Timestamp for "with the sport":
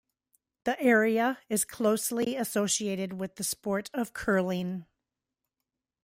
3.19-3.91